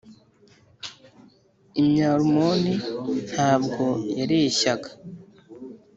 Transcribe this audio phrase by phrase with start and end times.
[1.81, 2.73] imyarumoni
[3.31, 3.85] ntabwo
[4.17, 4.89] yareshyaga